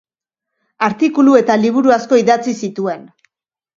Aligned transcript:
Artikulu 0.87 1.37
eta 1.41 1.59
liburu 1.67 1.95
asko 1.99 2.21
idatzi 2.23 2.57
zituen. 2.65 3.09